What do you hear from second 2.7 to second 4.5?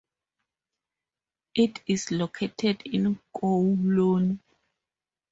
in Kowloon.